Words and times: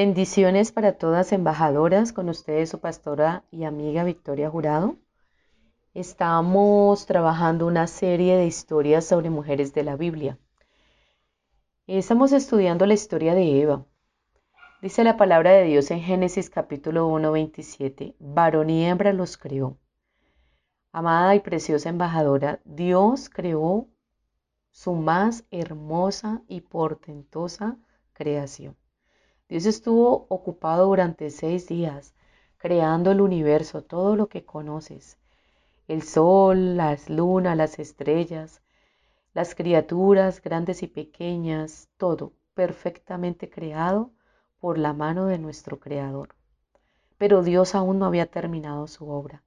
Bendiciones 0.00 0.70
para 0.70 0.92
todas 0.92 1.32
embajadoras, 1.32 2.12
con 2.12 2.28
ustedes 2.28 2.68
su 2.70 2.78
pastora 2.78 3.42
y 3.50 3.64
amiga 3.64 4.04
Victoria 4.04 4.48
Jurado. 4.48 4.94
Estamos 5.92 7.04
trabajando 7.04 7.66
una 7.66 7.88
serie 7.88 8.36
de 8.36 8.46
historias 8.46 9.04
sobre 9.04 9.28
mujeres 9.28 9.74
de 9.74 9.82
la 9.82 9.96
Biblia. 9.96 10.38
Estamos 11.88 12.30
estudiando 12.30 12.86
la 12.86 12.94
historia 12.94 13.34
de 13.34 13.60
Eva. 13.60 13.86
Dice 14.82 15.02
la 15.02 15.16
palabra 15.16 15.50
de 15.50 15.64
Dios 15.64 15.90
en 15.90 16.00
Génesis 16.00 16.48
capítulo 16.48 17.08
1, 17.08 17.32
27, 17.32 18.14
varón 18.20 18.70
y 18.70 18.86
hembra 18.86 19.12
los 19.12 19.36
creó. 19.36 19.78
Amada 20.92 21.34
y 21.34 21.40
preciosa 21.40 21.88
embajadora, 21.88 22.60
Dios 22.64 23.28
creó 23.28 23.88
su 24.70 24.92
más 24.92 25.44
hermosa 25.50 26.40
y 26.46 26.60
portentosa 26.60 27.78
creación. 28.12 28.76
Dios 29.48 29.64
estuvo 29.64 30.26
ocupado 30.28 30.86
durante 30.86 31.30
seis 31.30 31.66
días 31.66 32.14
creando 32.58 33.10
el 33.12 33.22
universo, 33.22 33.82
todo 33.82 34.14
lo 34.14 34.28
que 34.28 34.44
conoces, 34.44 35.16
el 35.86 36.02
sol, 36.02 36.76
las 36.76 37.08
lunas, 37.08 37.56
las 37.56 37.78
estrellas, 37.78 38.62
las 39.32 39.54
criaturas 39.54 40.42
grandes 40.42 40.82
y 40.82 40.86
pequeñas, 40.86 41.88
todo 41.96 42.32
perfectamente 42.52 43.48
creado 43.48 44.10
por 44.60 44.76
la 44.76 44.92
mano 44.92 45.26
de 45.26 45.38
nuestro 45.38 45.78
Creador. 45.78 46.34
Pero 47.16 47.42
Dios 47.42 47.74
aún 47.74 47.98
no 47.98 48.04
había 48.04 48.26
terminado 48.26 48.86
su 48.86 49.08
obra. 49.08 49.44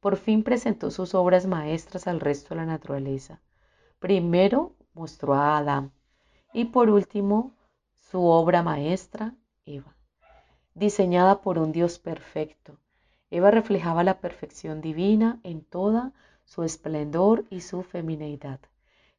Por 0.00 0.16
fin 0.16 0.42
presentó 0.42 0.90
sus 0.90 1.14
obras 1.14 1.46
maestras 1.46 2.06
al 2.06 2.20
resto 2.20 2.50
de 2.50 2.56
la 2.60 2.66
naturaleza. 2.66 3.40
Primero 4.00 4.74
mostró 4.92 5.34
a 5.34 5.56
Adán 5.56 5.92
y 6.52 6.66
por 6.66 6.90
último 6.90 7.54
su 8.10 8.24
obra 8.24 8.62
maestra, 8.62 9.36
Eva. 9.76 9.96
Diseñada 10.74 11.40
por 11.40 11.58
un 11.58 11.72
Dios 11.72 11.98
perfecto, 11.98 12.78
Eva 13.30 13.50
reflejaba 13.50 14.02
la 14.04 14.20
perfección 14.20 14.80
divina 14.80 15.40
en 15.44 15.62
toda 15.62 16.12
su 16.44 16.64
esplendor 16.64 17.44
y 17.50 17.60
su 17.60 17.82
femineidad. 17.82 18.60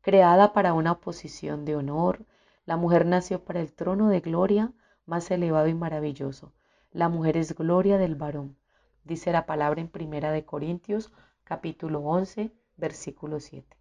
Creada 0.00 0.52
para 0.52 0.72
una 0.72 1.00
posición 1.00 1.64
de 1.64 1.76
honor, 1.76 2.24
la 2.64 2.76
mujer 2.76 3.04
nació 3.04 3.44
para 3.44 3.60
el 3.60 3.72
trono 3.72 4.08
de 4.08 4.20
gloria 4.20 4.72
más 5.04 5.30
elevado 5.30 5.68
y 5.68 5.74
maravilloso. 5.74 6.52
La 6.90 7.08
mujer 7.08 7.36
es 7.36 7.54
gloria 7.54 7.98
del 7.98 8.14
varón, 8.14 8.56
dice 9.04 9.32
la 9.32 9.46
palabra 9.46 9.80
en 9.80 9.88
Primera 9.88 10.32
de 10.32 10.44
Corintios, 10.44 11.12
capítulo 11.44 12.00
11, 12.00 12.50
versículo 12.76 13.40
7. 13.40 13.76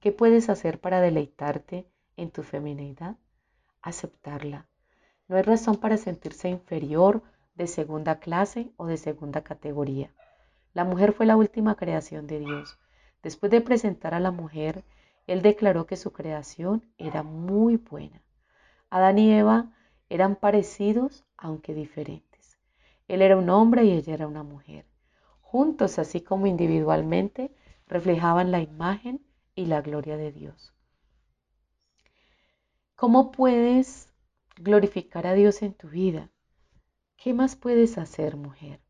¿Qué 0.00 0.12
puedes 0.12 0.48
hacer 0.48 0.80
para 0.80 1.00
deleitarte 1.00 1.86
en 2.16 2.30
tu 2.30 2.42
femineidad? 2.42 3.16
Aceptarla. 3.80 4.66
No 5.32 5.38
hay 5.38 5.44
razón 5.44 5.76
para 5.76 5.96
sentirse 5.96 6.50
inferior 6.50 7.22
de 7.54 7.66
segunda 7.66 8.18
clase 8.18 8.70
o 8.76 8.84
de 8.84 8.98
segunda 8.98 9.40
categoría. 9.40 10.12
La 10.74 10.84
mujer 10.84 11.14
fue 11.14 11.24
la 11.24 11.38
última 11.38 11.74
creación 11.74 12.26
de 12.26 12.38
Dios. 12.38 12.78
Después 13.22 13.50
de 13.50 13.62
presentar 13.62 14.12
a 14.12 14.20
la 14.20 14.30
mujer, 14.30 14.84
Él 15.26 15.40
declaró 15.40 15.86
que 15.86 15.96
su 15.96 16.12
creación 16.12 16.84
era 16.98 17.22
muy 17.22 17.78
buena. 17.78 18.20
Adán 18.90 19.18
y 19.18 19.32
Eva 19.32 19.72
eran 20.10 20.36
parecidos 20.36 21.24
aunque 21.38 21.72
diferentes. 21.72 22.58
Él 23.08 23.22
era 23.22 23.38
un 23.38 23.48
hombre 23.48 23.86
y 23.86 23.92
ella 23.92 24.12
era 24.12 24.26
una 24.26 24.42
mujer. 24.42 24.84
Juntos, 25.40 25.98
así 25.98 26.20
como 26.20 26.46
individualmente, 26.46 27.54
reflejaban 27.88 28.50
la 28.50 28.60
imagen 28.60 29.24
y 29.54 29.64
la 29.64 29.80
gloria 29.80 30.18
de 30.18 30.30
Dios. 30.30 30.74
¿Cómo 32.96 33.32
puedes 33.32 34.11
glorificar 34.56 35.26
a 35.26 35.34
Dios 35.34 35.62
en 35.62 35.74
tu 35.74 35.88
vida? 35.88 36.30
¿Qué 37.16 37.34
más 37.34 37.56
puedes 37.56 37.98
hacer, 37.98 38.36
mujer? 38.36 38.80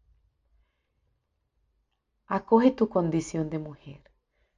Acoge 2.27 2.71
tu 2.71 2.89
condición 2.89 3.51
de 3.51 3.59
mujer. 3.59 4.03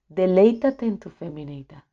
Deleítate 0.09 0.87
en 0.87 0.99
tu 0.99 1.11
feminidad. 1.11 1.85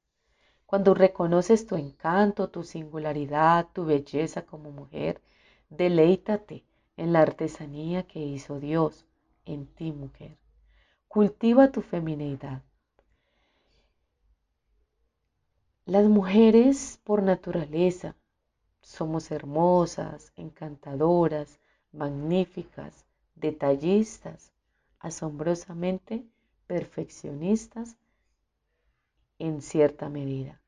Cuando 0.66 0.94
reconoces 0.94 1.66
tu 1.66 1.76
encanto, 1.76 2.50
tu 2.50 2.64
singularidad, 2.64 3.68
tu 3.74 3.86
belleza 3.86 4.46
como 4.46 4.72
mujer, 4.72 5.22
deleítate 5.70 6.66
en 6.98 7.14
la 7.14 7.22
artesanía 7.22 8.04
que 8.04 8.20
hizo 8.20 8.60
Dios 8.60 9.06
en 9.46 9.66
ti, 9.66 9.92
mujer. 9.92 10.38
Cultiva 11.08 11.72
tu 11.72 11.82
feminidad. 11.82 12.64
Las 15.86 16.06
mujeres 16.06 17.02
por 17.04 17.24
naturaleza 17.24 18.16
somos 18.82 19.32
hermosas, 19.32 20.32
encantadoras, 20.36 21.60
magníficas, 21.92 23.06
detallistas, 23.36 24.52
asombrosamente 25.00 26.26
perfeccionistas 26.68 27.98
en 29.40 29.62
cierta 29.62 30.10
medida. 30.10 30.62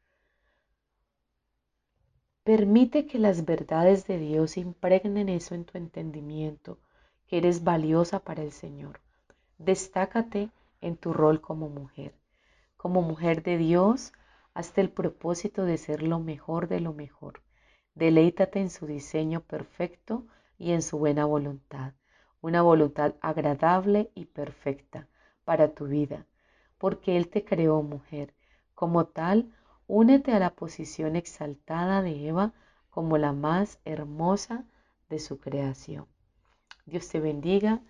Permite 2.43 3.05
que 3.05 3.19
las 3.19 3.45
verdades 3.45 4.05
de 4.05 4.17
Dios 4.17 4.57
impregnen 4.57 5.29
eso 5.29 5.55
en 5.55 5.63
tu 5.63 5.77
entendimiento, 5.77 6.77
que 7.27 7.37
eres 7.37 7.63
valiosa 7.63 8.19
para 8.19 8.43
el 8.43 8.51
Señor. 8.51 8.99
Destácate 9.59 10.49
en 10.81 10.97
tu 10.97 11.13
rol 11.13 11.39
como 11.39 11.69
mujer. 11.69 12.13
Como 12.75 13.01
mujer 13.01 13.43
de 13.43 13.57
Dios, 13.57 14.11
hasta 14.53 14.81
el 14.81 14.89
propósito 14.89 15.63
de 15.63 15.77
ser 15.77 16.03
lo 16.03 16.19
mejor 16.19 16.67
de 16.67 16.81
lo 16.81 16.91
mejor. 16.91 17.41
Deleítate 17.95 18.59
en 18.59 18.69
su 18.69 18.87
diseño 18.87 19.41
perfecto 19.41 20.25
y 20.57 20.71
en 20.71 20.81
su 20.81 20.97
buena 20.97 21.25
voluntad, 21.25 21.93
una 22.41 22.61
voluntad 22.61 23.15
agradable 23.21 24.11
y 24.15 24.25
perfecta 24.25 25.07
para 25.45 25.73
tu 25.73 25.87
vida, 25.87 26.25
porque 26.77 27.17
Él 27.17 27.29
te 27.29 27.43
creó 27.45 27.81
mujer. 27.83 28.33
Como 28.73 29.05
tal, 29.05 29.53
únete 29.87 30.33
a 30.33 30.39
la 30.39 30.55
posición 30.55 31.15
exaltada 31.15 32.01
de 32.01 32.27
Eva 32.27 32.53
como 32.89 33.17
la 33.17 33.33
más 33.33 33.79
hermosa 33.85 34.65
de 35.09 35.19
su 35.19 35.39
creación. 35.39 36.07
Dios 36.85 37.07
te 37.09 37.19
bendiga, 37.19 37.81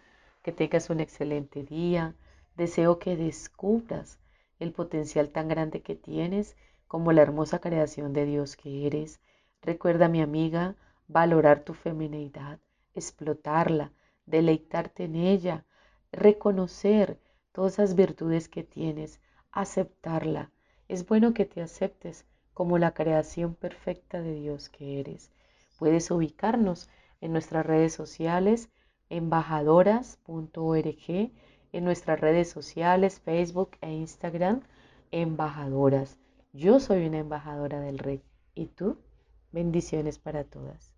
que 0.43 0.51
tengas 0.51 0.89
un 0.89 0.99
excelente 0.99 1.63
día. 1.63 2.15
Deseo 2.55 2.99
que 2.99 3.15
descubras 3.15 4.19
el 4.59 4.71
potencial 4.71 5.29
tan 5.29 5.47
grande 5.47 5.81
que 5.81 5.95
tienes 5.95 6.55
como 6.87 7.11
la 7.11 7.21
hermosa 7.21 7.59
creación 7.59 8.13
de 8.13 8.25
Dios 8.25 8.55
que 8.55 8.85
eres. 8.85 9.19
Recuerda, 9.63 10.09
mi 10.09 10.21
amiga, 10.21 10.75
valorar 11.07 11.61
tu 11.61 11.73
femineidad, 11.73 12.59
explotarla, 12.93 13.93
deleitarte 14.25 15.05
en 15.05 15.15
ella, 15.15 15.65
reconocer 16.11 17.17
todas 17.53 17.73
esas 17.73 17.95
virtudes 17.95 18.49
que 18.49 18.63
tienes, 18.63 19.21
aceptarla. 19.53 20.51
Es 20.89 21.07
bueno 21.07 21.33
que 21.33 21.45
te 21.45 21.61
aceptes 21.61 22.25
como 22.53 22.77
la 22.77 22.93
creación 22.93 23.55
perfecta 23.55 24.21
de 24.21 24.33
Dios 24.33 24.67
que 24.67 24.99
eres. 24.99 25.31
Puedes 25.79 26.11
ubicarnos 26.11 26.89
en 27.21 27.31
nuestras 27.31 27.65
redes 27.65 27.93
sociales, 27.93 28.69
embajadoras.org, 29.09 31.31
en 31.71 31.85
nuestras 31.85 32.19
redes 32.19 32.49
sociales, 32.49 33.21
Facebook 33.21 33.77
e 33.79 33.93
Instagram, 33.93 34.59
embajadoras. 35.11 36.17
Yo 36.51 36.81
soy 36.81 37.07
una 37.07 37.19
embajadora 37.19 37.79
del 37.79 37.97
Rey. 37.97 38.21
¿Y 38.55 38.67
tú? 38.67 38.97
Bendiciones 39.53 40.19
para 40.19 40.43
todas. 40.43 40.92